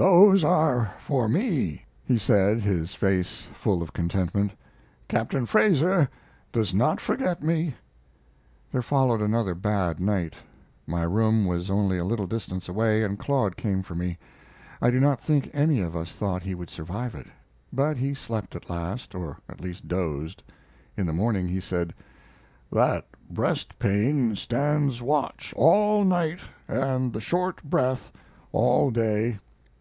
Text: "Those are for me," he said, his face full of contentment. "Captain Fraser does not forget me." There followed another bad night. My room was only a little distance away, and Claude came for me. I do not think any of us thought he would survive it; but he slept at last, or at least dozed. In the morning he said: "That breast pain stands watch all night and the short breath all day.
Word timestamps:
"Those 0.00 0.44
are 0.44 0.94
for 1.00 1.28
me," 1.28 1.84
he 2.04 2.18
said, 2.18 2.60
his 2.60 2.94
face 2.94 3.48
full 3.52 3.82
of 3.82 3.92
contentment. 3.92 4.52
"Captain 5.08 5.44
Fraser 5.44 6.08
does 6.52 6.72
not 6.72 7.00
forget 7.00 7.42
me." 7.42 7.74
There 8.70 8.80
followed 8.80 9.20
another 9.20 9.56
bad 9.56 9.98
night. 9.98 10.34
My 10.86 11.02
room 11.02 11.46
was 11.46 11.68
only 11.68 11.98
a 11.98 12.04
little 12.04 12.28
distance 12.28 12.68
away, 12.68 13.02
and 13.02 13.18
Claude 13.18 13.56
came 13.56 13.82
for 13.82 13.96
me. 13.96 14.18
I 14.80 14.92
do 14.92 15.00
not 15.00 15.20
think 15.20 15.50
any 15.52 15.80
of 15.80 15.96
us 15.96 16.12
thought 16.12 16.44
he 16.44 16.54
would 16.54 16.70
survive 16.70 17.16
it; 17.16 17.26
but 17.72 17.96
he 17.96 18.14
slept 18.14 18.54
at 18.54 18.70
last, 18.70 19.16
or 19.16 19.38
at 19.48 19.60
least 19.60 19.88
dozed. 19.88 20.44
In 20.96 21.06
the 21.06 21.12
morning 21.12 21.48
he 21.48 21.58
said: 21.58 21.92
"That 22.70 23.04
breast 23.28 23.76
pain 23.80 24.36
stands 24.36 25.02
watch 25.02 25.52
all 25.56 26.04
night 26.04 26.38
and 26.68 27.12
the 27.12 27.20
short 27.20 27.64
breath 27.64 28.12
all 28.52 28.92
day. 28.92 29.40